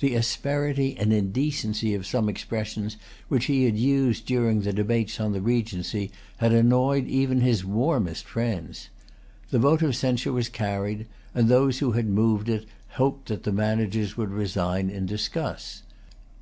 [0.00, 2.98] The asperity and indecency of some expressions
[3.28, 8.26] which he had used during the debates on the Regency had annoyed even his warmest
[8.26, 8.90] friends.
[9.48, 12.66] The vote of censure was carried; and those who had moved it
[13.00, 15.82] hoped that the managers would resign in disgust.